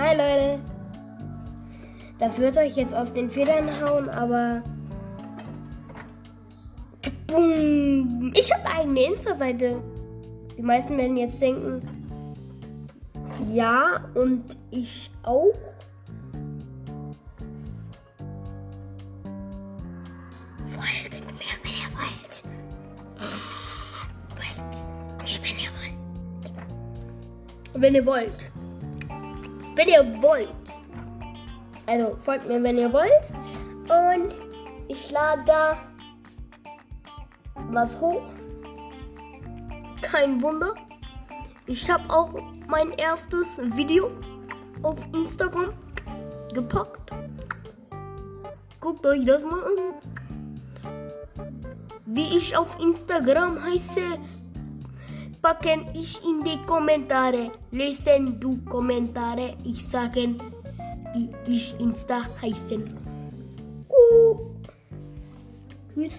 [0.00, 0.58] Hi Leute.
[2.16, 4.62] Das wird euch jetzt aus den Federn hauen, aber.
[8.32, 9.82] Ich habe eine Insta-Seite.
[10.56, 11.82] Die meisten werden jetzt denken,
[13.48, 15.52] ja, und ich auch.
[20.64, 22.42] Folgt mir, wenn ihr wollt.
[24.30, 24.76] Folgt
[25.22, 26.52] mir, wenn ihr wollt.
[27.74, 28.50] Wenn ihr wollt.
[29.80, 30.74] Wenn ihr wollt.
[31.86, 33.30] Also folgt mir, wenn ihr wollt.
[33.88, 34.36] Und
[34.88, 35.78] ich lade da
[37.70, 38.20] was hoch.
[40.02, 40.74] Kein Wunder.
[41.64, 42.30] Ich habe auch
[42.68, 44.10] mein erstes Video
[44.82, 45.72] auf Instagram
[46.52, 47.10] gepackt.
[48.80, 49.94] Guckt euch das mal an.
[52.04, 54.02] Wie ich auf Instagram heiße,
[55.42, 57.50] packen ich in die Kommentare.
[57.70, 59.56] Lesen du Kommentare.
[59.64, 60.40] Ich sagen,
[61.14, 62.96] wie ich Insta heißen.
[63.88, 64.38] Uh.
[65.92, 66.14] Tschüss.